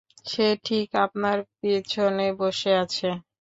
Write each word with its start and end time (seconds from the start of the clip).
সে 0.25 0.47
ঠিক 0.65 0.87
আপনার 1.05 1.37
পিছনে 1.59 2.27
বসে 2.39 2.71
আছে। 2.83 3.07